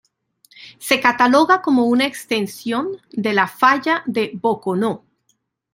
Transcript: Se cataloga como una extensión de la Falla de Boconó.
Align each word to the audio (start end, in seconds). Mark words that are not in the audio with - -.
Se 0.79 0.99
cataloga 0.99 1.61
como 1.61 1.83
una 1.85 2.07
extensión 2.07 2.87
de 3.11 3.33
la 3.33 3.47
Falla 3.47 4.01
de 4.07 4.31
Boconó. 4.33 5.03